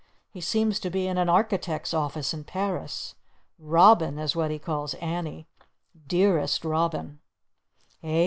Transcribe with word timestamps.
He 0.31 0.41
seems 0.41 0.79
to 0.79 0.89
be 0.89 1.05
in 1.05 1.19
an 1.19 1.29
Architect's 1.29 1.93
office 1.93 2.33
in 2.33 2.43
Paris! 2.43 3.13
'Robin' 3.59 4.17
is 4.17 4.35
what 4.35 4.49
he 4.49 4.57
calls 4.57 4.95
Annie! 4.95 5.47
'Dearest 6.07 6.65
Robin'" 6.65 7.19
"Eh?" 8.03 8.19